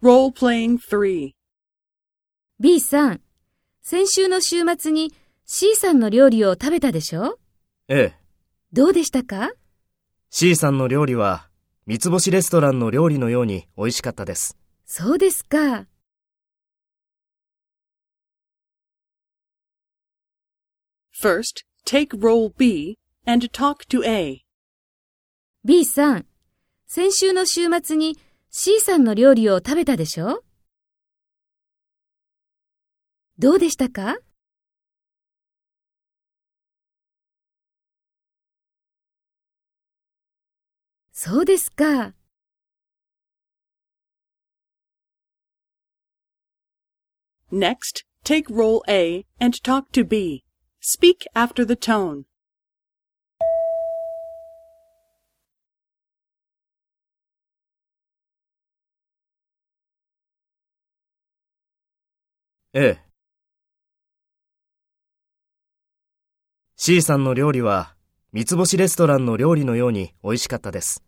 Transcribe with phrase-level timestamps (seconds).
[0.00, 1.32] Role-playing 3.
[2.60, 3.20] B さん、
[3.82, 5.12] 先週の週末に
[5.44, 7.40] C さんの料理を食べたでしょ？
[7.88, 8.14] ええ。
[8.72, 9.50] どうでしたか
[10.30, 11.48] ？C さんの料理は、
[11.86, 14.56] 三つ星レストランの料理のように美味しかったです。
[14.84, 15.86] そうですか。
[21.20, 24.44] First, take role B and talk to A.
[25.64, 26.26] B さん、
[26.86, 28.16] 先週の週末に
[28.50, 30.42] C さんの料理を食べたでしょ
[33.38, 34.16] どうでしたか
[41.20, 42.14] そうですか。
[47.50, 50.44] Next, take role A and talk to B.
[50.80, 52.27] Speak after the tone.
[62.74, 63.08] ええ。
[66.76, 67.94] C さんの料理は、
[68.32, 71.07] 三つ星レストランの料理のように美味しかったです。